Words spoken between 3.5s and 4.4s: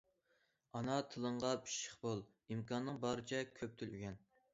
كۆپ تىل ئۆگەن.